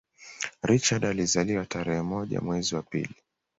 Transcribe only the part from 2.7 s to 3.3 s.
wa pili